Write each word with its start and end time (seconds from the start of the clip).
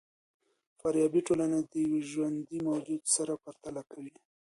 فارابي 0.79 1.21
ټولنه 1.27 1.57
د 1.71 1.73
یوه 1.85 1.99
ژوندي 2.11 2.57
موجود 2.69 3.01
سره 3.15 3.33
پرتله 3.43 3.81
کوي. 3.91 4.13